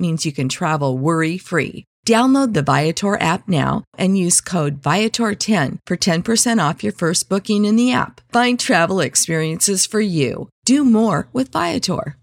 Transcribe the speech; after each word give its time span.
means 0.00 0.24
you 0.24 0.32
can 0.32 0.48
travel 0.48 0.96
worry 0.96 1.36
free. 1.38 1.84
Download 2.06 2.54
the 2.54 2.62
Viator 2.62 3.20
app 3.20 3.46
now 3.46 3.84
and 3.98 4.16
use 4.16 4.40
code 4.40 4.80
Viator10 4.80 5.78
for 5.86 5.96
10% 5.96 6.68
off 6.68 6.82
your 6.82 6.94
first 6.94 7.28
booking 7.28 7.66
in 7.66 7.76
the 7.76 7.92
app. 7.92 8.20
Find 8.32 8.58
travel 8.58 9.00
experiences 9.00 9.84
for 9.86 10.00
you. 10.00 10.48
Do 10.64 10.84
more 10.84 11.28
with 11.32 11.52
Viator. 11.52 12.16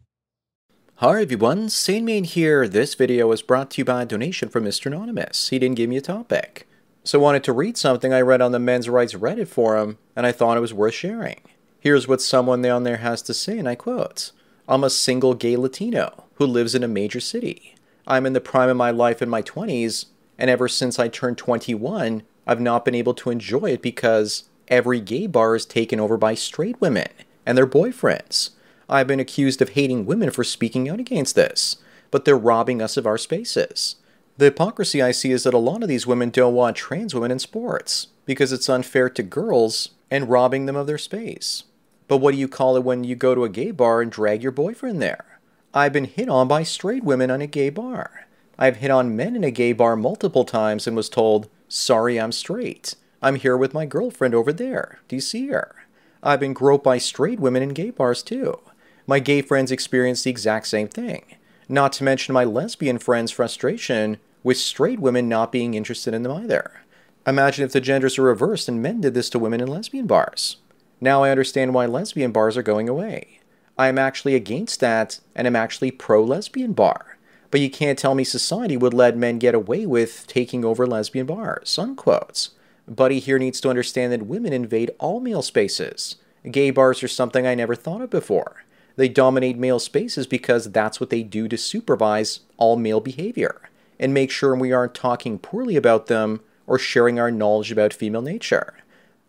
Hi 0.95 1.21
everyone, 1.21 1.69
Sandman 1.69 2.23
here. 2.23 2.67
This 2.67 2.95
video 2.95 3.27
was 3.27 3.43
brought 3.43 3.69
to 3.71 3.81
you 3.81 3.85
by 3.85 4.01
a 4.01 4.05
donation 4.05 4.49
from 4.49 4.65
Mr. 4.65 4.87
Anonymous. 4.87 5.49
He 5.49 5.59
didn't 5.59 5.77
give 5.77 5.91
me 5.91 5.97
a 5.97 6.01
topic. 6.01 6.67
So 7.03 7.19
I 7.19 7.21
wanted 7.21 7.43
to 7.43 7.53
read 7.53 7.77
something 7.77 8.11
I 8.11 8.21
read 8.21 8.41
on 8.41 8.51
the 8.51 8.59
men's 8.59 8.89
rights 8.89 9.13
Reddit 9.13 9.47
forum, 9.47 9.99
and 10.15 10.25
I 10.25 10.31
thought 10.31 10.57
it 10.57 10.61
was 10.61 10.73
worth 10.73 10.95
sharing. 10.95 11.39
Here's 11.79 12.07
what 12.07 12.21
someone 12.21 12.63
down 12.63 12.83
there 12.83 12.97
has 12.97 13.21
to 13.21 13.33
say, 13.35 13.59
and 13.59 13.69
I 13.69 13.75
quote 13.75 14.31
I'm 14.67 14.83
a 14.83 14.89
single 14.89 15.35
gay 15.35 15.55
Latino 15.55 16.26
who 16.37 16.45
lives 16.45 16.75
in 16.75 16.83
a 16.83 16.87
major 16.87 17.19
city. 17.19 17.75
I'm 18.05 18.25
in 18.25 18.33
the 18.33 18.41
prime 18.41 18.69
of 18.69 18.77
my 18.77 18.91
life 18.91 19.21
in 19.21 19.29
my 19.29 19.41
20s, 19.41 20.05
and 20.37 20.49
ever 20.49 20.67
since 20.67 20.99
I 20.99 21.07
turned 21.07 21.37
21, 21.37 22.23
I've 22.45 22.61
not 22.61 22.85
been 22.85 22.95
able 22.95 23.13
to 23.15 23.29
enjoy 23.29 23.71
it 23.71 23.81
because 23.81 24.43
every 24.67 25.01
gay 25.01 25.27
bar 25.27 25.55
is 25.55 25.65
taken 25.65 25.99
over 25.99 26.15
by 26.15 26.35
straight 26.35 26.79
women 26.79 27.09
and 27.45 27.57
their 27.57 27.67
boyfriends. 27.67 28.51
I've 28.89 29.07
been 29.07 29.19
accused 29.19 29.61
of 29.61 29.69
hating 29.69 30.05
women 30.05 30.31
for 30.31 30.43
speaking 30.43 30.87
out 30.87 30.99
against 30.99 31.35
this, 31.35 31.77
but 32.11 32.23
they're 32.23 32.37
robbing 32.37 32.81
us 32.81 32.97
of 32.97 33.05
our 33.05 33.17
spaces. 33.17 33.97
The 34.37 34.45
hypocrisy 34.45 35.01
I 35.01 35.11
see 35.11 35.31
is 35.31 35.43
that 35.43 35.53
a 35.53 35.57
lot 35.57 35.81
of 35.81 35.89
these 35.89 36.07
women 36.07 36.29
don't 36.29 36.53
want 36.53 36.77
trans 36.77 37.13
women 37.13 37.31
in 37.31 37.39
sports 37.39 38.07
because 38.25 38.53
it's 38.53 38.69
unfair 38.69 39.09
to 39.09 39.23
girls 39.23 39.91
and 40.11 40.29
robbing 40.29 40.67
them 40.67 40.75
of 40.75 40.87
their 40.87 40.97
space. 40.97 41.63
But 42.07 42.17
what 42.17 42.33
do 42.33 42.37
you 42.37 42.47
call 42.47 42.77
it 42.77 42.83
when 42.83 43.03
you 43.03 43.15
go 43.15 43.35
to 43.35 43.43
a 43.43 43.49
gay 43.49 43.71
bar 43.71 44.01
and 44.01 44.11
drag 44.11 44.43
your 44.43 44.51
boyfriend 44.51 45.01
there? 45.01 45.36
I've 45.73 45.93
been 45.93 46.05
hit 46.05 46.29
on 46.29 46.47
by 46.47 46.63
straight 46.63 47.03
women 47.03 47.29
on 47.29 47.41
a 47.41 47.47
gay 47.47 47.69
bar. 47.69 48.27
I've 48.57 48.77
hit 48.77 48.89
on 48.89 49.15
men 49.15 49.35
in 49.35 49.43
a 49.43 49.51
gay 49.51 49.73
bar 49.73 49.95
multiple 49.95 50.45
times 50.45 50.87
and 50.87 50.95
was 50.95 51.09
told, 51.09 51.49
Sorry, 51.67 52.19
I'm 52.19 52.31
straight. 52.31 52.95
I'm 53.21 53.35
here 53.35 53.57
with 53.57 53.73
my 53.73 53.85
girlfriend 53.85 54.33
over 54.33 54.53
there. 54.53 54.99
Do 55.07 55.15
you 55.15 55.21
see 55.21 55.47
her? 55.47 55.75
I've 56.23 56.39
been 56.39 56.53
groped 56.53 56.83
by 56.83 56.97
straight 56.97 57.39
women 57.39 57.61
in 57.61 57.69
gay 57.69 57.89
bars 57.89 58.23
too. 58.23 58.59
My 59.05 59.19
gay 59.19 59.41
friends 59.41 59.71
experienced 59.71 60.23
the 60.23 60.29
exact 60.29 60.67
same 60.67 60.87
thing. 60.87 61.35
Not 61.69 61.91
to 61.93 62.03
mention 62.03 62.33
my 62.33 62.43
lesbian 62.43 62.97
friends' 62.97 63.31
frustration 63.31 64.17
with 64.43 64.57
straight 64.57 64.99
women 64.99 65.27
not 65.27 65.51
being 65.51 65.73
interested 65.73 66.13
in 66.13 66.23
them 66.23 66.31
either. 66.31 66.81
Imagine 67.25 67.65
if 67.65 67.73
the 67.73 67.81
genders 67.81 68.17
were 68.17 68.25
reversed 68.25 68.69
and 68.69 68.81
men 68.81 69.01
did 69.01 69.13
this 69.13 69.29
to 69.31 69.39
women 69.39 69.59
in 69.59 69.67
lesbian 69.67 70.07
bars. 70.07 70.57
Now 71.01 71.23
I 71.23 71.29
understand 71.29 71.73
why 71.73 71.85
lesbian 71.85 72.31
bars 72.31 72.55
are 72.55 72.63
going 72.63 72.87
away. 72.87 73.41
I'm 73.77 73.97
actually 73.97 74.35
against 74.35 74.79
that 74.79 75.19
and 75.35 75.45
I'm 75.45 75.55
actually 75.55 75.91
pro 75.91 76.23
lesbian 76.23 76.73
bar. 76.73 77.17
But 77.51 77.61
you 77.61 77.69
can't 77.69 77.97
tell 77.97 78.15
me 78.15 78.23
society 78.23 78.75
would 78.75 78.93
let 78.93 79.15
men 79.15 79.39
get 79.39 79.55
away 79.55 79.85
with 79.85 80.25
taking 80.27 80.65
over 80.65 80.85
lesbian 80.85 81.25
bars. 81.25 81.77
Unquotes. 81.77 82.51
Buddy 82.87 83.19
here 83.19 83.39
needs 83.39 83.61
to 83.61 83.69
understand 83.69 84.11
that 84.13 84.25
women 84.25 84.53
invade 84.53 84.91
all 84.99 85.19
male 85.19 85.41
spaces. 85.41 86.15
Gay 86.49 86.71
bars 86.71 87.03
are 87.03 87.07
something 87.07 87.45
I 87.45 87.55
never 87.55 87.75
thought 87.75 88.01
of 88.01 88.09
before. 88.09 88.63
They 88.95 89.09
dominate 89.09 89.57
male 89.57 89.79
spaces 89.79 90.25
because 90.25 90.71
that's 90.71 90.99
what 90.99 91.09
they 91.09 91.21
do 91.21 91.47
to 91.47 91.57
supervise 91.57 92.41
all 92.57 92.75
male 92.77 92.99
behavior 92.99 93.69
and 93.99 94.13
make 94.13 94.31
sure 94.31 94.55
we 94.55 94.71
aren't 94.71 94.95
talking 94.95 95.39
poorly 95.39 95.75
about 95.75 96.07
them 96.07 96.41
or 96.65 96.79
sharing 96.79 97.19
our 97.19 97.31
knowledge 97.31 97.71
about 97.71 97.93
female 97.93 98.21
nature. 98.21 98.73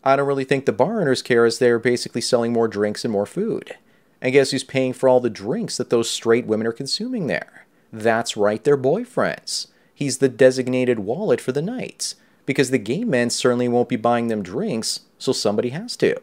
I 0.04 0.16
don't 0.16 0.26
really 0.26 0.44
think 0.44 0.64
the 0.64 0.72
bar 0.72 1.00
owners 1.00 1.22
care 1.22 1.44
as 1.44 1.58
they're 1.58 1.78
basically 1.78 2.20
selling 2.20 2.52
more 2.52 2.68
drinks 2.68 3.04
and 3.04 3.12
more 3.12 3.26
food. 3.26 3.76
And 4.20 4.32
guess 4.32 4.50
who's 4.50 4.64
paying 4.64 4.92
for 4.92 5.08
all 5.08 5.20
the 5.20 5.30
drinks 5.30 5.76
that 5.76 5.90
those 5.90 6.10
straight 6.10 6.46
women 6.46 6.66
are 6.66 6.72
consuming 6.72 7.26
there? 7.26 7.66
That's 7.92 8.36
right, 8.36 8.62
their 8.62 8.76
boyfriends. 8.76 9.68
He's 9.94 10.18
the 10.18 10.28
designated 10.28 11.00
wallet 11.00 11.40
for 11.40 11.52
the 11.52 11.62
night. 11.62 12.14
Because 12.46 12.70
the 12.70 12.78
gay 12.78 13.04
men 13.04 13.30
certainly 13.30 13.68
won't 13.68 13.88
be 13.88 13.96
buying 13.96 14.28
them 14.28 14.42
drinks, 14.42 15.00
so 15.18 15.32
somebody 15.32 15.70
has 15.70 15.96
to. 15.96 16.16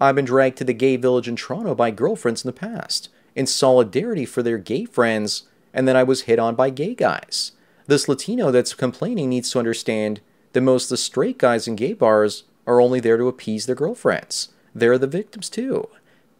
I've 0.00 0.14
been 0.14 0.24
dragged 0.24 0.58
to 0.58 0.64
the 0.64 0.72
gay 0.72 0.96
village 0.96 1.28
in 1.28 1.36
Toronto 1.36 1.74
by 1.74 1.90
girlfriends 1.90 2.44
in 2.44 2.48
the 2.48 2.52
past, 2.52 3.08
in 3.34 3.46
solidarity 3.46 4.24
for 4.24 4.42
their 4.42 4.58
gay 4.58 4.84
friends, 4.84 5.44
and 5.72 5.88
then 5.88 5.96
I 5.96 6.02
was 6.02 6.22
hit 6.22 6.38
on 6.38 6.54
by 6.54 6.70
gay 6.70 6.94
guys. 6.94 7.52
This 7.86 8.08
Latino 8.08 8.50
that's 8.50 8.74
complaining 8.74 9.28
needs 9.28 9.50
to 9.50 9.58
understand 9.58 10.20
that 10.52 10.60
most 10.60 10.84
of 10.84 10.90
the 10.90 10.96
straight 10.96 11.38
guys 11.38 11.66
in 11.68 11.76
gay 11.76 11.92
bars 11.92 12.44
are 12.66 12.80
only 12.80 13.00
there 13.00 13.18
to 13.18 13.28
appease 13.28 13.66
their 13.66 13.74
girlfriends. 13.74 14.48
They're 14.74 14.98
the 14.98 15.06
victims 15.06 15.50
too. 15.50 15.88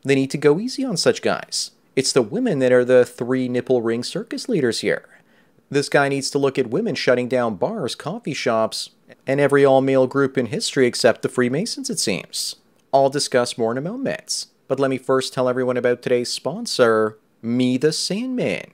They 0.04 0.14
need 0.14 0.30
to 0.30 0.38
go 0.38 0.60
easy 0.60 0.84
on 0.84 0.96
such 0.96 1.22
guys. 1.22 1.70
It's 1.96 2.12
the 2.12 2.22
women 2.22 2.58
that 2.58 2.72
are 2.72 2.84
the 2.84 3.04
three 3.04 3.48
nipple 3.48 3.82
ring 3.82 4.02
circus 4.02 4.48
leaders 4.48 4.80
here. 4.80 5.08
This 5.70 5.88
guy 5.88 6.08
needs 6.08 6.30
to 6.30 6.38
look 6.38 6.58
at 6.58 6.70
women 6.70 6.94
shutting 6.94 7.28
down 7.28 7.56
bars, 7.56 7.94
coffee 7.94 8.34
shops, 8.34 8.90
and 9.26 9.40
every 9.40 9.64
all 9.64 9.80
male 9.80 10.06
group 10.06 10.36
in 10.36 10.46
history 10.46 10.86
except 10.86 11.22
the 11.22 11.28
Freemasons, 11.28 11.88
it 11.88 11.98
seems. 11.98 12.56
I'll 12.92 13.10
discuss 13.10 13.58
more 13.58 13.72
in 13.72 13.78
a 13.78 13.82
moment. 13.82 14.46
But 14.68 14.78
let 14.78 14.90
me 14.90 14.98
first 14.98 15.32
tell 15.32 15.48
everyone 15.48 15.76
about 15.76 16.02
today's 16.02 16.32
sponsor, 16.32 17.18
Me 17.42 17.76
the 17.76 17.92
Sandman. 17.92 18.72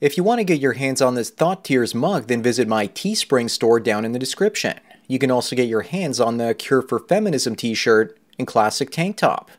If 0.00 0.16
you 0.16 0.24
want 0.24 0.38
to 0.38 0.44
get 0.44 0.60
your 0.60 0.72
hands 0.72 1.02
on 1.02 1.14
this 1.14 1.30
Thought 1.30 1.64
Tears 1.64 1.94
mug, 1.94 2.26
then 2.26 2.42
visit 2.42 2.66
my 2.66 2.88
Teespring 2.88 3.50
store 3.50 3.78
down 3.80 4.04
in 4.04 4.12
the 4.12 4.18
description. 4.18 4.80
You 5.06 5.18
can 5.18 5.30
also 5.30 5.54
get 5.54 5.68
your 5.68 5.82
hands 5.82 6.20
on 6.20 6.38
the 6.38 6.54
Cure 6.54 6.82
for 6.82 6.98
Feminism 6.98 7.54
t 7.54 7.74
shirt 7.74 8.18
and 8.38 8.46
classic 8.46 8.90
tank 8.90 9.18
top. 9.18 9.50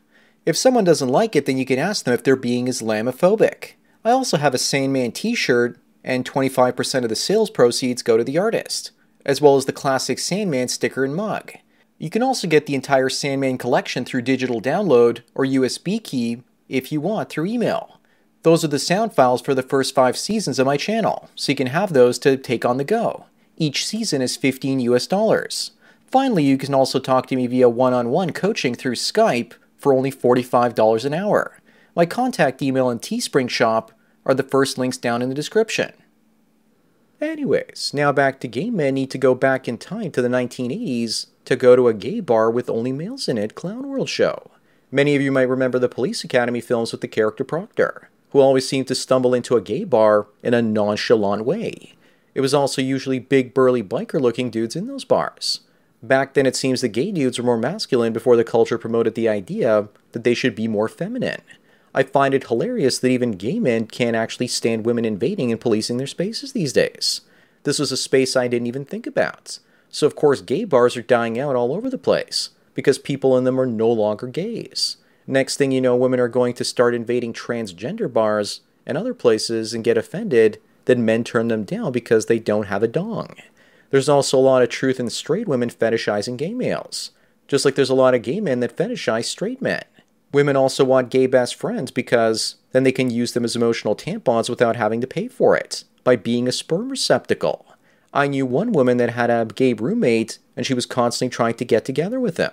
If 0.44 0.56
someone 0.56 0.82
doesn't 0.82 1.08
like 1.08 1.36
it, 1.36 1.46
then 1.46 1.56
you 1.56 1.64
can 1.64 1.78
ask 1.78 2.04
them 2.04 2.14
if 2.14 2.24
they're 2.24 2.34
being 2.34 2.66
Islamophobic. 2.66 3.72
I 4.04 4.10
also 4.10 4.38
have 4.38 4.54
a 4.54 4.58
Sandman 4.58 5.12
t 5.12 5.36
shirt, 5.36 5.78
and 6.02 6.24
25% 6.24 7.04
of 7.04 7.08
the 7.08 7.14
sales 7.14 7.48
proceeds 7.48 8.02
go 8.02 8.16
to 8.16 8.24
the 8.24 8.38
artist, 8.38 8.90
as 9.24 9.40
well 9.40 9.56
as 9.56 9.66
the 9.66 9.72
classic 9.72 10.18
Sandman 10.18 10.66
sticker 10.66 11.04
and 11.04 11.14
mug. 11.14 11.52
You 11.98 12.10
can 12.10 12.24
also 12.24 12.48
get 12.48 12.66
the 12.66 12.74
entire 12.74 13.08
Sandman 13.08 13.56
collection 13.56 14.04
through 14.04 14.22
digital 14.22 14.60
download 14.60 15.20
or 15.36 15.44
USB 15.44 16.02
key 16.02 16.42
if 16.68 16.90
you 16.90 17.00
want 17.00 17.28
through 17.28 17.46
email. 17.46 18.00
Those 18.42 18.64
are 18.64 18.68
the 18.68 18.80
sound 18.80 19.14
files 19.14 19.40
for 19.40 19.54
the 19.54 19.62
first 19.62 19.94
five 19.94 20.16
seasons 20.16 20.58
of 20.58 20.66
my 20.66 20.76
channel, 20.76 21.30
so 21.36 21.52
you 21.52 21.56
can 21.56 21.68
have 21.68 21.92
those 21.92 22.18
to 22.18 22.36
take 22.36 22.64
on 22.64 22.78
the 22.78 22.84
go. 22.84 23.26
Each 23.56 23.86
season 23.86 24.20
is 24.20 24.36
15 24.36 24.80
US 24.80 25.06
dollars. 25.06 25.70
Finally, 26.10 26.42
you 26.42 26.58
can 26.58 26.74
also 26.74 26.98
talk 26.98 27.28
to 27.28 27.36
me 27.36 27.46
via 27.46 27.68
one 27.68 27.92
on 27.92 28.10
one 28.10 28.32
coaching 28.32 28.74
through 28.74 28.96
Skype 28.96 29.52
for 29.82 29.92
only 29.92 30.12
$45 30.12 31.04
an 31.04 31.12
hour. 31.12 31.58
My 31.94 32.06
contact 32.06 32.62
email 32.62 32.88
and 32.88 33.02
Teespring 33.02 33.50
shop 33.50 33.92
are 34.24 34.34
the 34.34 34.42
first 34.42 34.78
links 34.78 34.96
down 34.96 35.20
in 35.20 35.28
the 35.28 35.34
description. 35.34 35.92
Anyways, 37.20 37.92
now 37.92 38.12
back 38.12 38.40
to 38.40 38.48
gay 38.48 38.70
men 38.70 38.94
need 38.94 39.10
to 39.10 39.18
go 39.18 39.34
back 39.34 39.68
in 39.68 39.78
time 39.78 40.10
to 40.12 40.22
the 40.22 40.28
1980s 40.28 41.26
to 41.44 41.56
go 41.56 41.76
to 41.76 41.88
a 41.88 41.94
gay 41.94 42.20
bar 42.20 42.50
with 42.50 42.70
only 42.70 42.92
males 42.92 43.28
in 43.28 43.38
it 43.38 43.54
Clown 43.54 43.88
World 43.88 44.08
show. 44.08 44.50
Many 44.90 45.16
of 45.16 45.22
you 45.22 45.32
might 45.32 45.42
remember 45.42 45.78
the 45.78 45.88
Police 45.88 46.24
Academy 46.24 46.60
films 46.60 46.92
with 46.92 47.00
the 47.00 47.08
character 47.08 47.44
Proctor, 47.44 48.10
who 48.30 48.40
always 48.40 48.68
seemed 48.68 48.88
to 48.88 48.94
stumble 48.94 49.34
into 49.34 49.56
a 49.56 49.60
gay 49.60 49.84
bar 49.84 50.26
in 50.42 50.54
a 50.54 50.62
nonchalant 50.62 51.44
way. 51.44 51.94
It 52.34 52.40
was 52.40 52.54
also 52.54 52.82
usually 52.82 53.18
big 53.18 53.54
burly 53.54 53.82
biker 53.82 54.20
looking 54.20 54.50
dudes 54.50 54.74
in 54.76 54.86
those 54.86 55.04
bars. 55.04 55.60
Back 56.02 56.34
then, 56.34 56.46
it 56.46 56.56
seems 56.56 56.80
the 56.80 56.88
gay 56.88 57.12
dudes 57.12 57.38
were 57.38 57.44
more 57.44 57.58
masculine 57.58 58.12
before 58.12 58.36
the 58.36 58.44
culture 58.44 58.76
promoted 58.76 59.14
the 59.14 59.28
idea 59.28 59.88
that 60.12 60.24
they 60.24 60.34
should 60.34 60.56
be 60.56 60.66
more 60.66 60.88
feminine. 60.88 61.42
I 61.94 62.02
find 62.02 62.34
it 62.34 62.48
hilarious 62.48 62.98
that 62.98 63.10
even 63.10 63.32
gay 63.32 63.60
men 63.60 63.86
can't 63.86 64.16
actually 64.16 64.48
stand 64.48 64.84
women 64.84 65.04
invading 65.04 65.52
and 65.52 65.60
policing 65.60 65.98
their 65.98 66.06
spaces 66.06 66.52
these 66.52 66.72
days. 66.72 67.20
This 67.64 67.78
was 67.78 67.92
a 67.92 67.96
space 67.96 68.34
I 68.34 68.48
didn't 68.48 68.66
even 68.66 68.84
think 68.84 69.06
about. 69.06 69.58
So, 69.90 70.06
of 70.06 70.16
course, 70.16 70.40
gay 70.40 70.64
bars 70.64 70.96
are 70.96 71.02
dying 71.02 71.38
out 71.38 71.54
all 71.54 71.72
over 71.72 71.88
the 71.88 71.98
place 71.98 72.50
because 72.74 72.98
people 72.98 73.36
in 73.36 73.44
them 73.44 73.60
are 73.60 73.66
no 73.66 73.90
longer 73.90 74.26
gays. 74.26 74.96
Next 75.26 75.56
thing 75.56 75.70
you 75.70 75.80
know, 75.80 75.94
women 75.94 76.18
are 76.18 76.28
going 76.28 76.54
to 76.54 76.64
start 76.64 76.94
invading 76.94 77.34
transgender 77.34 78.12
bars 78.12 78.62
and 78.86 78.98
other 78.98 79.14
places 79.14 79.74
and 79.74 79.84
get 79.84 79.98
offended 79.98 80.60
that 80.86 80.98
men 80.98 81.22
turn 81.22 81.48
them 81.48 81.62
down 81.64 81.92
because 81.92 82.26
they 82.26 82.40
don't 82.40 82.66
have 82.66 82.82
a 82.82 82.88
dong. 82.88 83.36
There's 83.92 84.08
also 84.08 84.38
a 84.38 84.40
lot 84.40 84.62
of 84.62 84.70
truth 84.70 84.98
in 84.98 85.10
straight 85.10 85.46
women 85.46 85.68
fetishizing 85.68 86.38
gay 86.38 86.54
males, 86.54 87.10
just 87.46 87.66
like 87.66 87.74
there's 87.74 87.90
a 87.90 87.94
lot 87.94 88.14
of 88.14 88.22
gay 88.22 88.40
men 88.40 88.60
that 88.60 88.74
fetishize 88.74 89.26
straight 89.26 89.60
men. 89.60 89.84
Women 90.32 90.56
also 90.56 90.82
want 90.82 91.10
gay 91.10 91.26
best 91.26 91.54
friends 91.56 91.90
because 91.90 92.56
then 92.70 92.84
they 92.84 92.90
can 92.90 93.10
use 93.10 93.32
them 93.34 93.44
as 93.44 93.54
emotional 93.54 93.94
tampons 93.94 94.48
without 94.48 94.76
having 94.76 95.02
to 95.02 95.06
pay 95.06 95.28
for 95.28 95.54
it 95.54 95.84
by 96.04 96.16
being 96.16 96.48
a 96.48 96.52
sperm 96.52 96.88
receptacle. 96.88 97.66
I 98.14 98.28
knew 98.28 98.46
one 98.46 98.72
woman 98.72 98.96
that 98.96 99.10
had 99.10 99.28
a 99.28 99.44
gay 99.44 99.74
roommate 99.74 100.38
and 100.56 100.64
she 100.64 100.72
was 100.72 100.86
constantly 100.86 101.34
trying 101.34 101.54
to 101.56 101.64
get 101.66 101.84
together 101.84 102.18
with 102.18 102.38
him. 102.38 102.52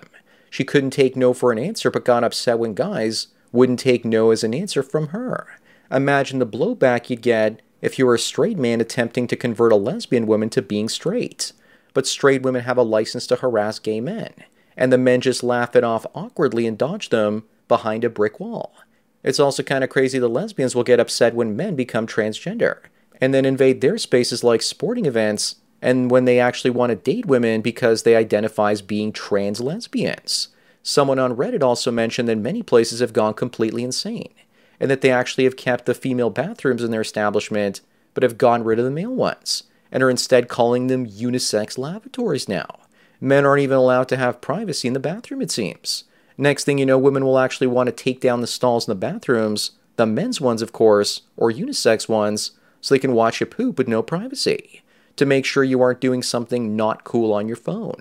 She 0.50 0.62
couldn't 0.62 0.90
take 0.90 1.16
no 1.16 1.32
for 1.32 1.52
an 1.52 1.58
answer 1.58 1.90
but 1.90 2.04
got 2.04 2.22
upset 2.22 2.58
when 2.58 2.74
guys 2.74 3.28
wouldn't 3.50 3.80
take 3.80 4.04
no 4.04 4.30
as 4.30 4.44
an 4.44 4.52
answer 4.52 4.82
from 4.82 5.08
her. 5.08 5.46
Imagine 5.90 6.38
the 6.38 6.46
blowback 6.46 7.08
you'd 7.08 7.22
get 7.22 7.62
if 7.80 7.98
you're 7.98 8.14
a 8.14 8.18
straight 8.18 8.58
man 8.58 8.80
attempting 8.80 9.26
to 9.26 9.36
convert 9.36 9.72
a 9.72 9.76
lesbian 9.76 10.26
woman 10.26 10.50
to 10.50 10.62
being 10.62 10.88
straight. 10.88 11.52
But 11.94 12.06
straight 12.06 12.42
women 12.42 12.62
have 12.62 12.78
a 12.78 12.82
license 12.82 13.26
to 13.28 13.36
harass 13.36 13.78
gay 13.78 14.00
men, 14.00 14.32
and 14.76 14.92
the 14.92 14.98
men 14.98 15.20
just 15.20 15.42
laugh 15.42 15.74
it 15.74 15.84
off 15.84 16.06
awkwardly 16.14 16.66
and 16.66 16.78
dodge 16.78 17.08
them 17.08 17.44
behind 17.68 18.04
a 18.04 18.10
brick 18.10 18.38
wall. 18.38 18.74
It's 19.22 19.40
also 19.40 19.62
kind 19.62 19.84
of 19.84 19.90
crazy 19.90 20.18
the 20.18 20.28
lesbians 20.28 20.74
will 20.74 20.84
get 20.84 21.00
upset 21.00 21.34
when 21.34 21.56
men 21.56 21.74
become 21.76 22.06
transgender, 22.06 22.78
and 23.20 23.34
then 23.34 23.44
invade 23.44 23.80
their 23.80 23.98
spaces 23.98 24.44
like 24.44 24.62
sporting 24.62 25.06
events, 25.06 25.56
and 25.82 26.10
when 26.10 26.26
they 26.26 26.38
actually 26.38 26.70
want 26.70 26.90
to 26.90 26.96
date 26.96 27.26
women 27.26 27.60
because 27.60 28.02
they 28.02 28.16
identify 28.16 28.70
as 28.70 28.82
being 28.82 29.12
trans 29.12 29.60
lesbians. 29.60 30.48
Someone 30.82 31.18
on 31.18 31.36
Reddit 31.36 31.62
also 31.62 31.90
mentioned 31.90 32.28
that 32.28 32.38
many 32.38 32.62
places 32.62 33.00
have 33.00 33.12
gone 33.12 33.34
completely 33.34 33.82
insane 33.82 34.32
and 34.80 34.90
that 34.90 35.02
they 35.02 35.10
actually 35.10 35.44
have 35.44 35.56
kept 35.56 35.84
the 35.84 35.94
female 35.94 36.30
bathrooms 36.30 36.82
in 36.82 36.90
their 36.90 37.02
establishment, 37.02 37.82
but 38.14 38.22
have 38.22 38.38
gotten 38.38 38.64
rid 38.64 38.78
of 38.78 38.84
the 38.84 38.90
male 38.90 39.14
ones, 39.14 39.64
and 39.92 40.02
are 40.02 40.10
instead 40.10 40.48
calling 40.48 40.86
them 40.86 41.06
unisex 41.06 41.76
lavatories 41.76 42.48
now. 42.48 42.80
Men 43.20 43.44
aren't 43.44 43.62
even 43.62 43.76
allowed 43.76 44.08
to 44.08 44.16
have 44.16 44.40
privacy 44.40 44.88
in 44.88 44.94
the 44.94 45.00
bathroom, 45.00 45.42
it 45.42 45.50
seems. 45.50 46.04
Next 46.38 46.64
thing 46.64 46.78
you 46.78 46.86
know, 46.86 46.98
women 46.98 47.24
will 47.24 47.38
actually 47.38 47.66
want 47.66 47.88
to 47.88 47.92
take 47.92 48.20
down 48.20 48.40
the 48.40 48.46
stalls 48.46 48.88
in 48.88 48.92
the 48.92 48.94
bathrooms, 48.94 49.72
the 49.96 50.06
men's 50.06 50.40
ones, 50.40 50.62
of 50.62 50.72
course, 50.72 51.22
or 51.36 51.52
unisex 51.52 52.08
ones, 52.08 52.52
so 52.80 52.94
they 52.94 52.98
can 52.98 53.12
watch 53.12 53.40
you 53.40 53.46
poop 53.46 53.76
with 53.76 53.88
no 53.88 54.02
privacy, 54.02 54.82
to 55.16 55.26
make 55.26 55.44
sure 55.44 55.62
you 55.62 55.82
aren't 55.82 56.00
doing 56.00 56.22
something 56.22 56.74
not 56.74 57.04
cool 57.04 57.34
on 57.34 57.46
your 57.46 57.58
phone. 57.58 58.00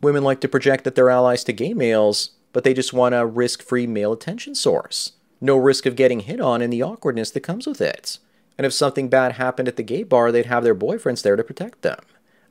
Women 0.00 0.22
like 0.22 0.40
to 0.42 0.48
project 0.48 0.84
that 0.84 0.94
they're 0.94 1.10
allies 1.10 1.42
to 1.44 1.52
gay 1.52 1.74
males, 1.74 2.30
but 2.52 2.62
they 2.62 2.72
just 2.72 2.92
want 2.92 3.16
a 3.16 3.26
risk 3.26 3.62
free 3.62 3.88
male 3.88 4.12
attention 4.12 4.54
source 4.54 5.12
no 5.42 5.56
risk 5.56 5.86
of 5.86 5.96
getting 5.96 6.20
hit 6.20 6.40
on 6.40 6.62
and 6.62 6.72
the 6.72 6.82
awkwardness 6.82 7.30
that 7.32 7.40
comes 7.40 7.66
with 7.66 7.80
it. 7.80 8.18
And 8.56 8.66
if 8.66 8.72
something 8.72 9.08
bad 9.08 9.32
happened 9.32 9.68
at 9.68 9.76
the 9.76 9.82
gay 9.82 10.02
bar, 10.02 10.30
they'd 10.30 10.46
have 10.46 10.62
their 10.62 10.74
boyfriends 10.74 11.22
there 11.22 11.36
to 11.36 11.44
protect 11.44 11.82
them. 11.82 11.98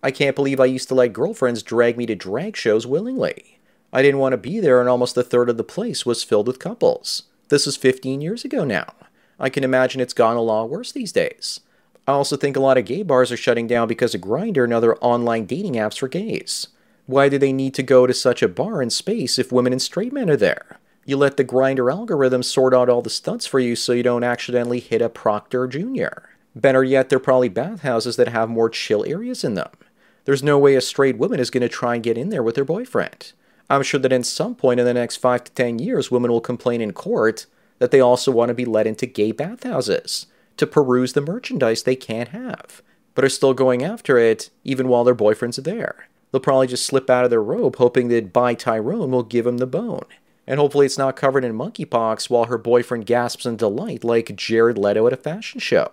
I 0.03 0.11
can't 0.11 0.35
believe 0.35 0.59
I 0.59 0.65
used 0.65 0.87
to 0.89 0.95
let 0.95 1.13
girlfriends 1.13 1.63
drag 1.63 1.97
me 1.97 2.05
to 2.07 2.15
drag 2.15 2.55
shows 2.57 2.87
willingly. 2.87 3.59
I 3.93 4.01
didn't 4.01 4.19
want 4.19 4.33
to 4.33 4.37
be 4.37 4.59
there, 4.59 4.79
and 4.79 4.89
almost 4.89 5.15
a 5.15 5.23
third 5.23 5.49
of 5.49 5.57
the 5.57 5.63
place 5.63 6.05
was 6.05 6.23
filled 6.23 6.47
with 6.47 6.59
couples. 6.59 7.23
This 7.49 7.67
is 7.67 7.77
15 7.77 8.19
years 8.19 8.43
ago 8.43 8.63
now. 8.63 8.93
I 9.39 9.49
can 9.49 9.63
imagine 9.63 10.01
it's 10.01 10.13
gone 10.13 10.37
a 10.37 10.41
lot 10.41 10.69
worse 10.69 10.91
these 10.91 11.11
days. 11.11 11.61
I 12.07 12.13
also 12.13 12.35
think 12.35 12.55
a 12.55 12.61
lot 12.61 12.77
of 12.77 12.85
gay 12.85 13.03
bars 13.03 13.31
are 13.31 13.37
shutting 13.37 13.67
down 13.67 13.87
because 13.87 14.15
of 14.15 14.21
Grindr 14.21 14.63
and 14.63 14.73
other 14.73 14.97
online 14.97 15.45
dating 15.45 15.75
apps 15.75 15.99
for 15.99 16.07
gays. 16.07 16.67
Why 17.05 17.29
do 17.29 17.37
they 17.37 17.53
need 17.53 17.73
to 17.75 17.83
go 17.83 18.07
to 18.07 18.13
such 18.13 18.41
a 18.41 18.47
bar 18.47 18.81
in 18.81 18.89
space 18.89 19.37
if 19.37 19.51
women 19.51 19.71
and 19.71 19.81
straight 19.81 20.11
men 20.11 20.29
are 20.29 20.37
there? 20.37 20.79
You 21.11 21.17
let 21.17 21.35
the 21.35 21.43
Grindr 21.43 21.91
algorithm 21.91 22.41
sort 22.41 22.73
out 22.73 22.87
all 22.87 23.01
the 23.01 23.09
stunts 23.09 23.45
for 23.45 23.59
you 23.59 23.75
so 23.75 23.91
you 23.91 24.01
don't 24.01 24.23
accidentally 24.23 24.79
hit 24.79 25.01
a 25.01 25.09
Proctor 25.09 25.67
Jr. 25.67 26.29
Better 26.55 26.85
yet, 26.85 27.09
they're 27.09 27.19
probably 27.19 27.49
bathhouses 27.49 28.15
that 28.15 28.29
have 28.29 28.47
more 28.47 28.69
chill 28.69 29.03
areas 29.05 29.43
in 29.43 29.55
them. 29.55 29.71
There's 30.23 30.41
no 30.41 30.57
way 30.57 30.73
a 30.75 30.79
straight 30.79 31.17
woman 31.17 31.41
is 31.41 31.49
going 31.49 31.63
to 31.63 31.67
try 31.67 31.95
and 31.95 32.03
get 32.03 32.17
in 32.17 32.29
there 32.29 32.41
with 32.41 32.55
her 32.55 32.63
boyfriend. 32.63 33.33
I'm 33.69 33.83
sure 33.83 33.99
that 33.99 34.13
in 34.13 34.23
some 34.23 34.55
point 34.55 34.79
in 34.79 34.85
the 34.85 34.93
next 34.93 35.17
5 35.17 35.43
to 35.43 35.51
10 35.51 35.79
years, 35.79 36.11
women 36.11 36.31
will 36.31 36.39
complain 36.39 36.79
in 36.79 36.93
court 36.93 37.45
that 37.79 37.91
they 37.91 37.99
also 37.99 38.31
want 38.31 38.47
to 38.47 38.55
be 38.55 38.63
let 38.63 38.87
into 38.87 39.05
gay 39.05 39.33
bathhouses 39.33 40.27
to 40.55 40.65
peruse 40.65 41.11
the 41.11 41.19
merchandise 41.19 41.83
they 41.83 41.97
can't 41.97 42.29
have, 42.29 42.81
but 43.15 43.25
are 43.25 43.29
still 43.29 43.53
going 43.53 43.83
after 43.83 44.17
it 44.17 44.49
even 44.63 44.87
while 44.87 45.03
their 45.03 45.13
boyfriends 45.13 45.57
are 45.57 45.63
there. 45.63 46.07
They'll 46.31 46.39
probably 46.39 46.67
just 46.67 46.85
slip 46.85 47.09
out 47.09 47.25
of 47.25 47.29
their 47.31 47.43
robe 47.43 47.75
hoping 47.75 48.07
that 48.07 48.31
By 48.31 48.53
Tyrone 48.53 49.11
will 49.11 49.23
give 49.23 49.43
them 49.43 49.57
the 49.57 49.67
bone 49.67 50.05
and 50.51 50.59
hopefully 50.59 50.85
it's 50.85 50.97
not 50.97 51.15
covered 51.15 51.45
in 51.45 51.57
monkeypox 51.57 52.29
while 52.29 52.43
her 52.43 52.57
boyfriend 52.57 53.05
gasps 53.05 53.45
in 53.45 53.55
delight 53.55 54.03
like 54.03 54.35
Jared 54.35 54.77
Leto 54.77 55.07
at 55.07 55.13
a 55.13 55.17
fashion 55.17 55.61
show. 55.61 55.89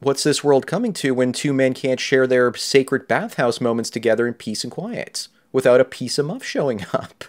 What's 0.00 0.24
this 0.24 0.42
world 0.42 0.66
coming 0.66 0.92
to 0.94 1.14
when 1.14 1.32
two 1.32 1.52
men 1.52 1.74
can't 1.74 2.00
share 2.00 2.26
their 2.26 2.52
sacred 2.54 3.06
bathhouse 3.06 3.60
moments 3.60 3.88
together 3.88 4.26
in 4.26 4.34
peace 4.34 4.64
and 4.64 4.70
quiet 4.72 5.28
without 5.52 5.80
a 5.80 5.84
piece 5.84 6.18
of 6.18 6.26
muff 6.26 6.42
showing 6.42 6.84
up? 6.92 7.22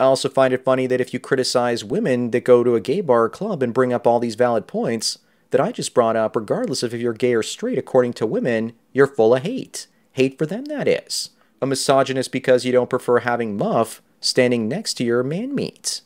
I 0.00 0.04
also 0.04 0.28
find 0.28 0.52
it 0.52 0.64
funny 0.64 0.88
that 0.88 1.00
if 1.00 1.14
you 1.14 1.20
criticize 1.20 1.84
women 1.84 2.32
that 2.32 2.42
go 2.42 2.64
to 2.64 2.74
a 2.74 2.80
gay 2.80 3.02
bar 3.02 3.22
or 3.22 3.28
club 3.28 3.62
and 3.62 3.72
bring 3.72 3.92
up 3.92 4.04
all 4.04 4.18
these 4.18 4.34
valid 4.34 4.66
points 4.66 5.20
that 5.50 5.60
I 5.60 5.70
just 5.70 5.94
brought 5.94 6.16
up, 6.16 6.34
regardless 6.34 6.82
of 6.82 6.92
if 6.92 7.00
you're 7.00 7.12
gay 7.12 7.34
or 7.34 7.44
straight, 7.44 7.78
according 7.78 8.14
to 8.14 8.26
women, 8.26 8.72
you're 8.92 9.06
full 9.06 9.32
of 9.32 9.44
hate. 9.44 9.86
Hate 10.14 10.36
for 10.36 10.44
them, 10.44 10.64
that 10.64 10.88
is. 10.88 11.30
A 11.60 11.66
misogynist 11.66 12.32
because 12.32 12.64
you 12.64 12.72
don't 12.72 12.90
prefer 12.90 13.20
having 13.20 13.56
muff 13.56 14.02
standing 14.24 14.68
next 14.68 14.94
to 14.94 15.04
your 15.04 15.22
man 15.22 15.54
meat. 15.54 16.00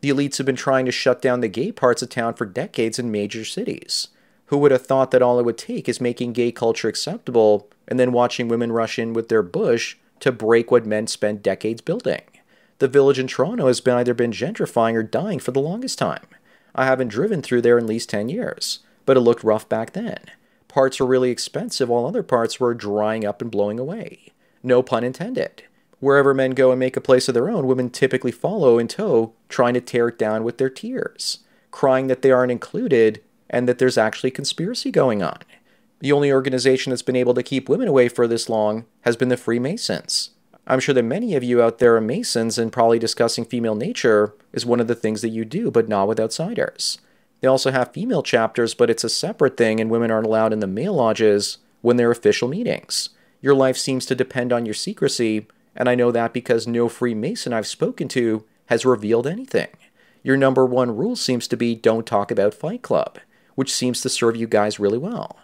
The 0.00 0.10
elites 0.10 0.38
have 0.38 0.46
been 0.46 0.56
trying 0.56 0.84
to 0.86 0.92
shut 0.92 1.22
down 1.22 1.40
the 1.40 1.48
gay 1.48 1.72
parts 1.72 2.02
of 2.02 2.08
town 2.08 2.34
for 2.34 2.44
decades 2.44 2.98
in 2.98 3.10
major 3.10 3.44
cities. 3.44 4.08
Who 4.46 4.58
would 4.58 4.70
have 4.70 4.86
thought 4.86 5.10
that 5.12 5.22
all 5.22 5.38
it 5.38 5.44
would 5.44 5.56
take 5.56 5.88
is 5.88 6.00
making 6.00 6.34
gay 6.34 6.52
culture 6.52 6.88
acceptable 6.88 7.70
and 7.88 7.98
then 7.98 8.12
watching 8.12 8.48
women 8.48 8.72
rush 8.72 8.98
in 8.98 9.12
with 9.14 9.28
their 9.28 9.42
bush 9.42 9.96
to 10.20 10.32
break 10.32 10.70
what 10.70 10.84
men 10.84 11.06
spent 11.06 11.42
decades 11.42 11.80
building? 11.80 12.22
The 12.78 12.88
village 12.88 13.18
in 13.18 13.28
Toronto 13.28 13.68
has 13.68 13.80
been 13.80 13.94
either 13.94 14.12
been 14.12 14.32
gentrifying 14.32 14.94
or 14.94 15.02
dying 15.02 15.38
for 15.38 15.52
the 15.52 15.60
longest 15.60 15.98
time. 15.98 16.26
I 16.74 16.84
haven't 16.84 17.08
driven 17.08 17.40
through 17.40 17.62
there 17.62 17.78
in 17.78 17.84
at 17.84 17.88
least 17.88 18.10
10 18.10 18.28
years, 18.28 18.80
but 19.06 19.16
it 19.16 19.20
looked 19.20 19.44
rough 19.44 19.68
back 19.68 19.92
then. 19.92 20.18
Parts 20.68 20.98
were 20.98 21.06
really 21.06 21.30
expensive 21.30 21.88
while 21.88 22.06
other 22.06 22.22
parts 22.22 22.58
were 22.58 22.74
drying 22.74 23.24
up 23.24 23.40
and 23.40 23.50
blowing 23.50 23.78
away. 23.78 24.32
No 24.62 24.82
pun 24.82 25.04
intended. 25.04 25.62
Wherever 26.02 26.34
men 26.34 26.50
go 26.50 26.72
and 26.72 26.80
make 26.80 26.96
a 26.96 27.00
place 27.00 27.28
of 27.28 27.34
their 27.34 27.48
own, 27.48 27.68
women 27.68 27.88
typically 27.88 28.32
follow 28.32 28.76
in 28.76 28.88
tow, 28.88 29.34
trying 29.48 29.72
to 29.74 29.80
tear 29.80 30.08
it 30.08 30.18
down 30.18 30.42
with 30.42 30.58
their 30.58 30.68
tears, 30.68 31.38
crying 31.70 32.08
that 32.08 32.22
they 32.22 32.32
aren't 32.32 32.50
included 32.50 33.22
and 33.48 33.68
that 33.68 33.78
there's 33.78 33.96
actually 33.96 34.32
conspiracy 34.32 34.90
going 34.90 35.22
on. 35.22 35.38
The 36.00 36.10
only 36.10 36.32
organization 36.32 36.90
that's 36.90 37.02
been 37.02 37.14
able 37.14 37.34
to 37.34 37.42
keep 37.44 37.68
women 37.68 37.86
away 37.86 38.08
for 38.08 38.26
this 38.26 38.48
long 38.48 38.84
has 39.02 39.16
been 39.16 39.28
the 39.28 39.36
Freemasons. 39.36 40.30
I'm 40.66 40.80
sure 40.80 40.92
that 40.92 41.04
many 41.04 41.36
of 41.36 41.44
you 41.44 41.62
out 41.62 41.78
there 41.78 41.94
are 41.94 42.00
Masons, 42.00 42.58
and 42.58 42.72
probably 42.72 42.98
discussing 42.98 43.44
female 43.44 43.76
nature 43.76 44.34
is 44.52 44.66
one 44.66 44.80
of 44.80 44.88
the 44.88 44.96
things 44.96 45.22
that 45.22 45.28
you 45.28 45.44
do, 45.44 45.70
but 45.70 45.88
not 45.88 46.08
with 46.08 46.18
outsiders. 46.18 46.98
They 47.40 47.46
also 47.46 47.70
have 47.70 47.92
female 47.92 48.24
chapters, 48.24 48.74
but 48.74 48.90
it's 48.90 49.04
a 49.04 49.08
separate 49.08 49.56
thing, 49.56 49.78
and 49.78 49.88
women 49.88 50.10
aren't 50.10 50.26
allowed 50.26 50.52
in 50.52 50.58
the 50.58 50.66
male 50.66 50.94
lodges 50.94 51.58
when 51.80 51.96
they're 51.96 52.10
official 52.10 52.48
meetings. 52.48 53.10
Your 53.40 53.54
life 53.54 53.76
seems 53.76 54.04
to 54.06 54.16
depend 54.16 54.52
on 54.52 54.66
your 54.66 54.74
secrecy, 54.74 55.46
and 55.76 55.88
I 55.88 55.94
know 55.94 56.10
that 56.12 56.32
because 56.32 56.66
no 56.66 56.88
Freemason 56.88 57.52
I've 57.52 57.66
spoken 57.66 58.08
to 58.08 58.44
has 58.66 58.84
revealed 58.84 59.26
anything. 59.26 59.68
Your 60.22 60.36
number 60.36 60.64
one 60.64 60.96
rule 60.96 61.16
seems 61.16 61.48
to 61.48 61.56
be 61.56 61.74
don't 61.74 62.06
talk 62.06 62.30
about 62.30 62.54
Fight 62.54 62.82
Club, 62.82 63.18
which 63.54 63.72
seems 63.72 64.00
to 64.00 64.08
serve 64.08 64.36
you 64.36 64.46
guys 64.46 64.78
really 64.78 64.98
well. 64.98 65.36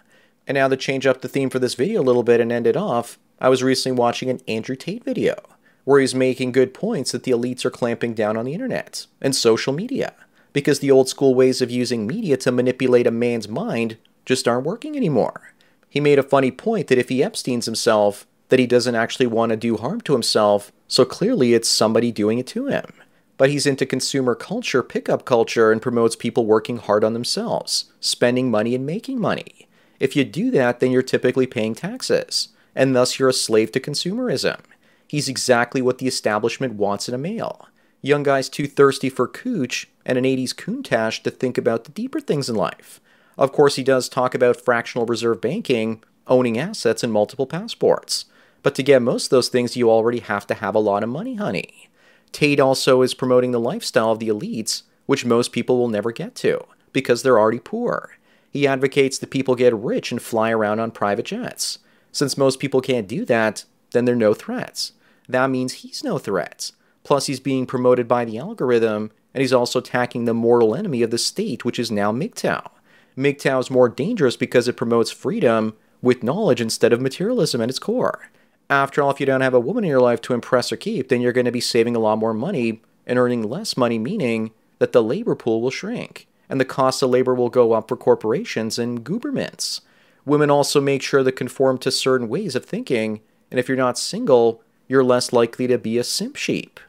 And 0.47 0.55
now 0.55 0.67
to 0.67 0.77
change 0.77 1.05
up 1.05 1.21
the 1.21 1.27
theme 1.27 1.49
for 1.49 1.59
this 1.59 1.75
video 1.75 2.01
a 2.01 2.03
little 2.03 2.23
bit 2.23 2.39
and 2.39 2.51
end 2.51 2.65
it 2.65 2.77
off, 2.77 3.19
I 3.39 3.49
was 3.49 3.61
recently 3.63 3.97
watching 3.97 4.29
an 4.29 4.39
Andrew 4.47 4.75
Tate 4.75 5.03
video 5.03 5.35
where 5.83 5.99
he's 5.99 6.15
making 6.15 6.51
good 6.51 6.73
points 6.73 7.11
that 7.11 7.23
the 7.23 7.31
elites 7.31 7.65
are 7.65 7.71
clamping 7.71 8.13
down 8.13 8.37
on 8.37 8.45
the 8.45 8.53
internet 8.53 9.07
and 9.21 9.35
social 9.35 9.73
media 9.73 10.13
because 10.53 10.79
the 10.79 10.91
old 10.91 11.09
school 11.09 11.35
ways 11.35 11.61
of 11.61 11.71
using 11.71 12.07
media 12.07 12.37
to 12.37 12.51
manipulate 12.51 13.07
a 13.07 13.11
man's 13.11 13.47
mind 13.47 13.97
just 14.25 14.47
aren't 14.47 14.65
working 14.65 14.95
anymore. 14.95 15.53
He 15.89 15.99
made 15.99 16.19
a 16.19 16.23
funny 16.23 16.51
point 16.51 16.87
that 16.87 16.97
if 16.97 17.09
he 17.09 17.23
Epstein's 17.23 17.65
himself, 17.65 18.27
that 18.49 18.59
he 18.59 18.67
doesn't 18.67 18.95
actually 18.95 19.27
want 19.27 19.51
to 19.51 19.55
do 19.55 19.77
harm 19.77 20.01
to 20.01 20.13
himself, 20.13 20.71
so 20.87 21.05
clearly 21.05 21.53
it's 21.53 21.69
somebody 21.69 22.11
doing 22.11 22.39
it 22.39 22.47
to 22.47 22.67
him. 22.67 22.93
But 23.37 23.49
he's 23.49 23.65
into 23.65 23.85
consumer 23.85 24.35
culture, 24.35 24.83
pickup 24.83 25.23
culture, 25.23 25.71
and 25.71 25.81
promotes 25.81 26.15
people 26.15 26.45
working 26.45 26.77
hard 26.77 27.03
on 27.03 27.13
themselves, 27.13 27.85
spending 27.99 28.51
money 28.51 28.75
and 28.75 28.85
making 28.85 29.21
money. 29.21 29.67
If 29.99 30.15
you 30.15 30.25
do 30.25 30.51
that, 30.51 30.79
then 30.79 30.91
you're 30.91 31.01
typically 31.01 31.47
paying 31.47 31.75
taxes, 31.75 32.49
and 32.75 32.95
thus 32.95 33.17
you're 33.17 33.29
a 33.29 33.33
slave 33.33 33.71
to 33.73 33.79
consumerism. 33.79 34.59
He's 35.07 35.29
exactly 35.29 35.81
what 35.81 35.97
the 35.97 36.07
establishment 36.07 36.73
wants 36.73 37.07
in 37.07 37.15
a 37.15 37.17
male. 37.17 37.67
Young 38.01 38.23
guys 38.23 38.47
too 38.47 38.67
thirsty 38.67 39.09
for 39.09 39.27
cooch 39.27 39.87
and 40.05 40.17
an 40.17 40.23
80s 40.23 40.55
coontash 40.55 41.21
to 41.23 41.31
think 41.31 41.57
about 41.57 41.83
the 41.83 41.91
deeper 41.91 42.19
things 42.19 42.49
in 42.49 42.55
life. 42.55 43.01
Of 43.37 43.51
course, 43.51 43.75
he 43.75 43.83
does 43.83 44.07
talk 44.07 44.33
about 44.35 44.61
fractional 44.61 45.05
reserve 45.05 45.41
banking, 45.41 46.03
owning 46.27 46.57
assets, 46.57 47.03
and 47.03 47.11
multiple 47.11 47.47
passports. 47.47 48.25
But 48.61 48.75
to 48.75 48.83
get 48.83 49.01
most 49.01 49.25
of 49.25 49.29
those 49.31 49.49
things, 49.49 49.77
you 49.77 49.89
already 49.89 50.19
have 50.19 50.45
to 50.47 50.53
have 50.53 50.75
a 50.75 50.79
lot 50.79 51.03
of 51.03 51.09
money, 51.09 51.35
honey. 51.35 51.89
Tate 52.31 52.59
also 52.59 53.01
is 53.01 53.13
promoting 53.13 53.51
the 53.51 53.59
lifestyle 53.59 54.11
of 54.11 54.19
the 54.19 54.27
elites, 54.27 54.83
which 55.05 55.25
most 55.25 55.51
people 55.51 55.77
will 55.77 55.87
never 55.87 56.11
get 56.11 56.35
to, 56.35 56.65
because 56.93 57.23
they're 57.23 57.39
already 57.39 57.59
poor. 57.59 58.17
He 58.51 58.67
advocates 58.67 59.17
that 59.19 59.31
people 59.31 59.55
get 59.55 59.73
rich 59.75 60.11
and 60.11 60.21
fly 60.21 60.51
around 60.51 60.79
on 60.79 60.91
private 60.91 61.25
jets. 61.25 61.79
Since 62.11 62.37
most 62.37 62.59
people 62.59 62.81
can't 62.81 63.07
do 63.07 63.25
that, 63.25 63.65
then 63.91 64.05
they're 64.05 64.15
no 64.15 64.33
threats. 64.33 64.93
That 65.27 65.49
means 65.49 65.73
he's 65.73 66.03
no 66.03 66.17
threat. 66.17 66.71
Plus, 67.03 67.27
he's 67.27 67.39
being 67.39 67.65
promoted 67.65 68.07
by 68.07 68.25
the 68.25 68.37
algorithm, 68.37 69.11
and 69.33 69.41
he's 69.41 69.53
also 69.53 69.79
attacking 69.79 70.25
the 70.25 70.33
mortal 70.33 70.75
enemy 70.75 71.01
of 71.01 71.11
the 71.11 71.17
state, 71.17 71.63
which 71.63 71.79
is 71.79 71.91
now 71.91 72.11
MGTOW. 72.11 72.69
MGTOW 73.17 73.59
is 73.59 73.71
more 73.71 73.89
dangerous 73.89 74.35
because 74.35 74.67
it 74.67 74.77
promotes 74.77 75.11
freedom 75.11 75.75
with 76.01 76.23
knowledge 76.23 76.61
instead 76.61 76.93
of 76.93 77.01
materialism 77.01 77.61
at 77.61 77.69
its 77.69 77.79
core. 77.79 78.29
After 78.69 79.01
all, 79.01 79.09
if 79.11 79.19
you 79.19 79.25
don't 79.25 79.41
have 79.41 79.53
a 79.53 79.59
woman 79.59 79.83
in 79.83 79.89
your 79.89 80.01
life 80.01 80.21
to 80.21 80.33
impress 80.33 80.71
or 80.71 80.77
keep, 80.77 81.09
then 81.09 81.21
you're 81.21 81.31
going 81.31 81.45
to 81.45 81.51
be 81.51 81.61
saving 81.61 81.95
a 81.95 81.99
lot 81.99 82.19
more 82.19 82.33
money 82.33 82.81
and 83.07 83.17
earning 83.17 83.49
less 83.49 83.75
money, 83.75 83.97
meaning 83.97 84.51
that 84.77 84.91
the 84.91 85.03
labor 85.03 85.35
pool 85.35 85.61
will 85.61 85.71
shrink 85.71 86.27
and 86.49 86.59
the 86.59 86.65
cost 86.65 87.03
of 87.03 87.11
labor 87.11 87.35
will 87.35 87.49
go 87.49 87.73
up 87.73 87.87
for 87.87 87.95
corporations 87.95 88.79
and 88.79 89.03
governments. 89.03 89.81
Women 90.25 90.49
also 90.49 90.81
make 90.81 91.01
sure 91.01 91.23
to 91.23 91.31
conform 91.31 91.77
to 91.79 91.91
certain 91.91 92.27
ways 92.27 92.55
of 92.55 92.65
thinking, 92.65 93.21
and 93.51 93.59
if 93.59 93.67
you're 93.67 93.77
not 93.77 93.97
single, 93.97 94.61
you're 94.87 95.03
less 95.03 95.31
likely 95.31 95.67
to 95.67 95.77
be 95.77 95.97
a 95.97 96.03
simp 96.03 96.35
sheep. 96.35 96.79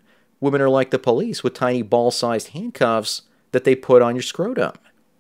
Women 0.41 0.63
are 0.63 0.71
like 0.71 0.91
the 0.91 0.99
police 0.99 1.45
with 1.45 1.55
tiny 1.55 1.83
ball 1.83 2.11
sized 2.11 2.49
handcuffs 2.49 3.23
that 3.53 3.65
they 3.65 3.75
put 3.75 4.01
on 4.01 4.17
your 4.17 4.23
scrotum. 4.23 4.73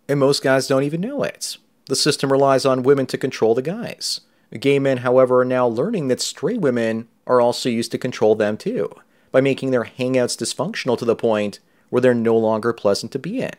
And 0.08 0.18
most 0.18 0.42
guys 0.42 0.66
don't 0.66 0.82
even 0.82 1.02
know 1.02 1.22
it. 1.22 1.58
The 1.86 1.96
system 1.96 2.32
relies 2.32 2.64
on 2.64 2.82
women 2.82 3.06
to 3.06 3.18
control 3.18 3.54
the 3.54 3.62
guys. 3.62 4.22
Gay 4.58 4.78
men, 4.78 4.98
however, 4.98 5.40
are 5.40 5.44
now 5.44 5.66
learning 5.66 6.08
that 6.08 6.20
straight 6.20 6.60
women 6.60 7.06
are 7.26 7.40
also 7.40 7.68
used 7.68 7.92
to 7.92 7.98
control 7.98 8.34
them 8.34 8.56
too, 8.56 8.90
by 9.30 9.40
making 9.40 9.70
their 9.70 9.84
hangouts 9.84 10.36
dysfunctional 10.36 10.98
to 10.98 11.04
the 11.04 11.14
point 11.14 11.60
where 11.88 12.00
they're 12.00 12.14
no 12.14 12.36
longer 12.36 12.72
pleasant 12.72 13.12
to 13.12 13.18
be 13.18 13.40
in. 13.40 13.52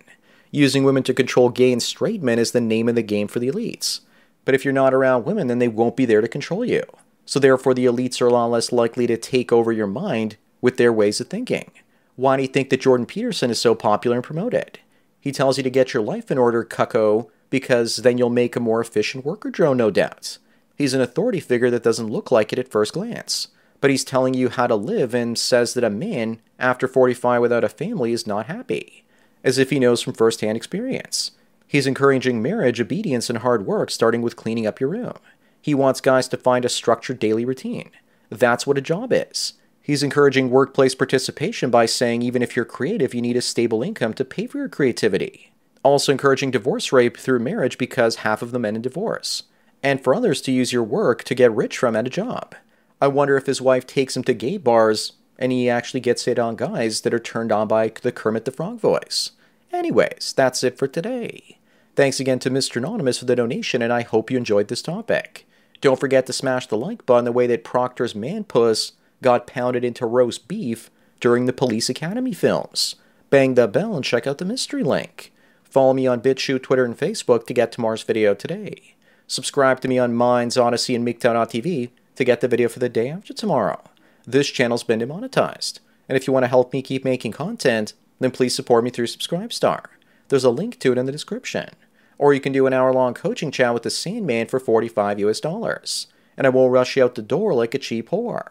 Using 0.52 0.84
women 0.84 1.04
to 1.04 1.14
control 1.14 1.50
gay 1.50 1.72
and 1.72 1.82
straight 1.82 2.22
men 2.22 2.40
is 2.40 2.52
the 2.52 2.60
name 2.60 2.90
of 2.90 2.96
the 2.96 3.02
game 3.02 3.30
for 3.30 3.40
the 3.40 3.50
elites. 3.50 4.02
But 4.44 4.54
if 4.54 4.66
you're 4.66 4.74
not 4.74 4.94
around 4.94 5.26
women, 5.26 5.48
then 5.48 5.60
they 5.60 5.70
won't 5.70 5.96
be 5.96 6.06
there 6.06 6.20
to 6.20 6.28
control 6.28 6.66
you. 6.66 6.84
So 7.26 7.40
therefore, 7.40 7.74
the 7.74 7.86
elites 7.86 8.22
are 8.22 8.28
a 8.28 8.32
lot 8.32 8.48
less 8.48 8.74
likely 8.74 9.08
to 9.08 9.16
take 9.16 9.54
over 9.54 9.72
your 9.72 9.88
mind 9.88 10.36
with 10.60 10.76
their 10.76 10.92
ways 10.92 11.22
of 11.22 11.28
thinking. 11.28 11.72
Why 12.18 12.36
do 12.36 12.42
you 12.42 12.50
think 12.50 12.70
that 12.70 12.82
Jordan 12.82 13.06
Peterson 13.06 13.50
is 13.50 13.60
so 13.60 13.76
popular 13.76 14.18
and 14.18 14.24
promoted? 14.24 14.80
He 15.22 15.32
tells 15.32 15.56
you 15.56 15.64
to 15.64 15.70
get 15.70 15.94
your 15.94 16.04
life 16.04 16.32
in 16.32 16.38
order, 16.38 16.66
cucko, 16.66 17.30
because 17.50 17.98
then 17.98 18.18
you'll 18.18 18.30
make 18.30 18.56
a 18.56 18.60
more 18.60 18.82
efficient 18.82 19.24
worker 19.24 19.50
drone, 19.50 19.78
no 19.78 19.92
doubt. 19.92 20.38
He's 20.82 20.96
an 20.96 21.02
authority 21.02 21.40
figure 21.40 21.70
that 21.70 21.84
doesn't 21.84 22.10
look 22.10 22.32
like 22.32 22.52
it 22.52 22.58
at 22.58 22.68
first 22.68 22.94
glance, 22.94 23.50
but 23.82 23.92
he's 23.92 24.04
telling 24.04 24.34
you 24.34 24.50
how 24.50 24.66
to 24.66 24.74
live 24.74 25.14
and 25.14 25.38
says 25.38 25.76
that 25.76 25.84
a 25.84 25.92
man 25.92 26.42
after 26.58 26.88
45 26.88 27.40
without 27.40 27.64
a 27.64 27.70
family 27.70 28.14
is 28.14 28.26
not 28.26 28.48
happy, 28.48 29.06
as 29.44 29.60
if 29.60 29.70
he 29.70 29.78
knows 29.78 30.02
from 30.02 30.14
first-hand 30.14 30.58
experience. 30.58 31.34
He's 31.68 31.86
encouraging 31.86 32.42
marriage, 32.42 32.82
obedience, 32.82 33.30
and 33.30 33.38
hard 33.38 33.68
work, 33.68 33.92
starting 33.92 34.24
with 34.24 34.36
cleaning 34.36 34.66
up 34.66 34.80
your 34.80 34.90
room. 34.90 35.20
He 35.62 35.76
wants 35.76 36.02
guys 36.02 36.28
to 36.30 36.38
find 36.38 36.66
a 36.66 36.70
structured 36.70 37.20
daily 37.20 37.46
routine. 37.46 37.92
That's 38.32 38.66
what 38.66 38.80
a 38.80 38.82
job 38.82 39.14
is. 39.14 39.54
He's 39.84 40.02
encouraging 40.02 40.50
workplace 40.50 40.96
participation 40.96 41.70
by 41.70 41.86
saying 41.86 42.24
even 42.24 42.42
if 42.42 42.56
you're 42.56 42.66
creative, 42.66 43.14
you 43.14 43.22
need 43.22 43.38
a 43.38 43.42
stable 43.42 43.84
income 43.84 44.16
to 44.16 44.26
pay 44.26 44.48
for 44.48 44.58
your 44.58 44.68
creativity. 44.68 45.52
Also 45.84 46.12
encouraging 46.12 46.50
divorce 46.50 46.92
rape 46.92 47.18
through 47.18 47.38
marriage 47.38 47.78
because 47.78 48.16
half 48.26 48.42
of 48.42 48.50
the 48.50 48.58
men 48.58 48.76
in 48.76 48.82
divorce 48.82 49.44
and 49.84 50.04
for 50.04 50.14
others 50.14 50.42
to 50.42 50.52
use 50.52 50.74
your 50.74 50.84
work 50.84 51.24
to 51.24 51.36
get 51.36 51.52
rich 51.52 51.78
from 51.78 51.96
at 51.96 52.08
a 52.08 52.10
job. 52.10 52.56
I 53.02 53.08
wonder 53.08 53.36
if 53.38 53.48
his 53.48 53.62
wife 53.62 53.88
takes 53.88 54.16
him 54.16 54.24
to 54.26 54.34
gay 54.34 54.58
bars 54.58 55.14
and 55.40 55.52
he 55.52 55.70
actually 55.70 56.00
gets 56.00 56.26
hit 56.26 56.38
on 56.38 56.56
guys 56.56 57.02
that 57.02 57.14
are 57.14 57.20
turned 57.20 57.52
on 57.52 57.68
by 57.68 57.92
the 58.02 58.12
Kermit 58.12 58.46
the 58.46 58.52
Frog 58.52 58.80
voice. 58.80 59.32
Anyways, 59.74 60.34
that's 60.38 60.64
it 60.64 60.78
for 60.78 60.88
today. 60.88 61.58
Thanks 61.96 62.20
again 62.20 62.40
to 62.40 62.52
Mr. 62.52 62.78
Anonymous 62.78 63.18
for 63.18 63.26
the 63.26 63.36
donation, 63.36 63.82
and 63.82 63.92
I 63.92 64.04
hope 64.04 64.30
you 64.30 64.38
enjoyed 64.38 64.68
this 64.68 64.84
topic. 64.84 65.48
Don't 65.82 66.00
forget 66.00 66.28
to 66.28 66.34
smash 66.34 66.68
the 66.68 66.78
like 66.78 67.06
button 67.08 67.26
the 67.26 67.32
way 67.32 67.48
that 67.48 67.64
Proctor's 67.64 68.14
man 68.14 68.44
puss 68.44 68.94
got 69.24 69.48
pounded 69.48 69.84
into 69.84 70.06
roast 70.06 70.48
beef 70.48 70.92
during 71.20 71.48
the 71.48 71.54
Police 71.54 71.90
Academy 71.90 72.34
films. 72.34 72.96
Bang 73.32 73.56
the 73.56 73.68
bell 73.68 73.96
and 73.96 74.06
check 74.06 74.28
out 74.28 74.38
the 74.38 74.46
mystery 74.46 74.84
link. 74.84 75.34
Follow 75.64 75.94
me 75.94 76.06
on 76.06 76.22
BitChute, 76.22 76.64
Twitter, 76.64 76.86
and 76.86 76.98
Facebook 76.98 77.48
to 77.48 77.54
get 77.54 77.72
tomorrow's 77.72 78.04
video 78.04 78.36
today. 78.36 78.96
Subscribe 79.32 79.80
to 79.80 79.88
me 79.88 79.98
on 79.98 80.14
Minds, 80.14 80.58
Odysee, 80.58 80.94
and 80.94 81.08
MGTOW.tv 81.08 81.92
to 82.16 82.24
get 82.26 82.42
the 82.42 82.50
video 82.50 82.68
for 82.68 82.80
the 82.80 82.90
day 82.90 83.08
after 83.08 83.34
tomorrow. 83.34 83.82
This 84.28 84.50
channel's 84.50 84.84
been 84.84 85.00
demonetized, 85.00 85.80
and 86.10 86.18
if 86.18 86.28
you 86.28 86.34
want 86.34 86.44
to 86.44 86.50
help 86.50 86.74
me 86.74 86.82
keep 86.82 87.06
making 87.06 87.32
content, 87.32 87.94
then 88.20 88.32
please 88.32 88.54
support 88.54 88.84
me 88.84 88.90
through 88.90 89.06
Subscribestar. 89.06 89.86
There's 90.28 90.44
a 90.44 90.50
link 90.50 90.80
to 90.80 90.92
it 90.92 90.98
in 90.98 91.06
the 91.06 91.14
description. 91.14 91.70
Or 92.18 92.34
you 92.34 92.42
can 92.42 92.52
do 92.52 92.68
an 92.68 92.74
hour-long 92.74 93.14
coaching 93.14 93.52
chat 93.52 93.74
with 93.74 93.84
the 93.84 93.90
Sandman 93.90 94.48
for 94.48 94.60
45 94.60 95.18
US 95.20 95.40
dollars, 95.40 96.08
and 96.36 96.46
I 96.46 96.50
won't 96.50 96.74
rush 96.74 96.98
you 96.98 97.06
out 97.06 97.16
the 97.16 97.22
door 97.22 97.54
like 97.54 97.74
a 97.74 97.80
cheap 97.80 98.10
whore. 98.10 98.50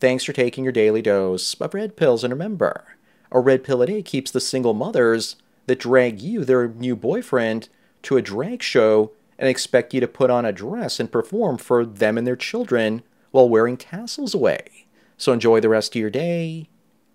Thanks 0.00 0.24
for 0.24 0.32
taking 0.32 0.64
your 0.64 0.72
daily 0.72 1.02
dose 1.02 1.60
of 1.60 1.74
red 1.74 1.94
pills, 1.94 2.24
and 2.24 2.32
remember, 2.32 2.96
a 3.30 3.38
red 3.38 3.64
pill 3.64 3.82
a 3.82 3.86
day 3.86 4.00
keeps 4.00 4.30
the 4.30 4.40
single 4.40 4.72
mothers 4.72 5.36
that 5.66 5.80
drag 5.80 6.22
you, 6.22 6.42
their 6.42 6.68
new 6.68 6.96
boyfriend, 6.96 7.68
to 8.04 8.16
a 8.16 8.22
drag 8.22 8.62
show 8.62 9.12
and 9.38 9.48
expect 9.48 9.94
you 9.94 10.00
to 10.00 10.08
put 10.08 10.30
on 10.30 10.44
a 10.44 10.52
dress 10.52 11.00
and 11.00 11.10
perform 11.10 11.58
for 11.58 11.84
them 11.84 12.18
and 12.18 12.26
their 12.26 12.36
children 12.36 13.02
while 13.30 13.48
wearing 13.48 13.76
tassels 13.76 14.34
away. 14.34 14.86
So 15.16 15.32
enjoy 15.32 15.60
the 15.60 15.68
rest 15.68 15.94
of 15.94 16.00
your 16.00 16.10
day 16.10 16.68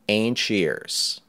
and 0.10 0.36
cheers. 0.36 1.22